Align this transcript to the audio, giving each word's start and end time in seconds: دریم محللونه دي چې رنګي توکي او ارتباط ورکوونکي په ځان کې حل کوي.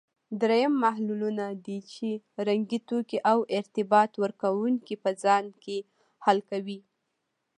دریم 0.41 0.73
محللونه 0.83 1.45
دي 1.65 1.79
چې 1.93 2.09
رنګي 2.47 2.79
توکي 2.87 3.17
او 3.31 3.39
ارتباط 3.57 4.11
ورکوونکي 4.23 4.95
په 5.03 5.09
ځان 5.23 5.45
کې 5.63 5.77
حل 6.25 6.39
کوي. 6.49 6.79